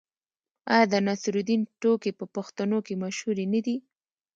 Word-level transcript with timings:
آیا 0.73 0.85
د 0.93 0.95
نصرالدین 1.07 1.61
ټوکې 1.81 2.11
په 2.19 2.25
پښتنو 2.35 2.77
کې 2.85 2.93
مشهورې 3.03 3.45
نه 3.53 3.59
دي؟ 3.65 3.75